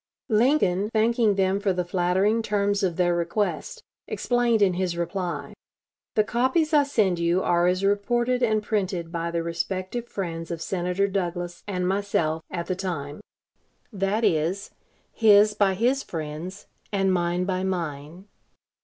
Lincoln, 0.29 0.89
thanking 0.89 1.35
them 1.35 1.59
for 1.59 1.73
the 1.73 1.85
flattering 1.85 2.41
terms 2.41 2.81
of 2.81 2.95
their 2.95 3.15
request, 3.15 3.83
explained 4.07 4.63
in 4.63 4.73
his 4.73 4.97
reply: 4.97 5.53
"The 6.15 6.23
copies 6.23 6.73
I 6.73 6.85
send 6.85 7.19
you, 7.19 7.43
are 7.43 7.67
as 7.67 7.83
reported 7.83 8.41
and 8.41 8.63
printed 8.63 9.11
by 9.11 9.29
the 9.29 9.43
respective 9.43 10.07
friends 10.07 10.49
of 10.49 10.59
Senator 10.59 11.07
Douglas 11.07 11.61
and 11.67 11.87
myself 11.87 12.41
at 12.49 12.65
the 12.65 12.75
time 12.75 13.21
that 13.93 14.23
is, 14.23 14.71
his 15.11 15.53
by 15.53 15.75
his 15.75 16.01
friends, 16.01 16.65
and 16.91 17.13
mine 17.13 17.45
by 17.45 17.63
mine. 17.63 18.25